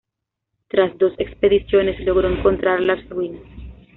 [0.67, 3.43] Tras dos expediciones, logró encontrar las ruinas.